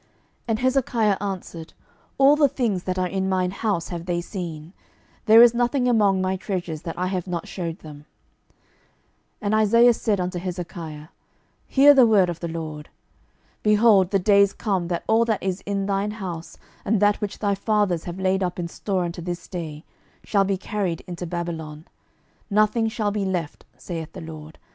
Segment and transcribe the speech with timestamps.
[0.47, 1.73] And Hezekiah answered,
[2.17, 4.73] All the things that are in mine house have they seen:
[5.27, 8.05] there is nothing among my treasures that I have not shewed them.
[9.43, 11.09] 12:020:016 And Isaiah said unto Hezekiah,
[11.67, 12.85] Hear the word of the LORD.
[13.63, 17.37] 12:020:017 Behold, the days come, that all that is in thine house, and that which
[17.37, 19.83] thy fathers have laid up in store unto this day,
[20.23, 21.85] shall be carried into Babylon:
[22.49, 24.57] nothing shall be left, saith the LORD.